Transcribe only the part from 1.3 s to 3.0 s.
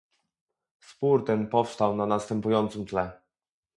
powstał na następującym